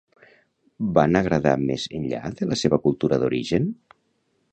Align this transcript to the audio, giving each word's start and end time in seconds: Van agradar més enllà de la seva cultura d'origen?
Van 0.97 1.19
agradar 1.19 1.53
més 1.65 1.85
enllà 1.99 2.21
de 2.39 2.47
la 2.53 2.57
seva 2.63 2.81
cultura 2.87 3.21
d'origen? 3.25 3.69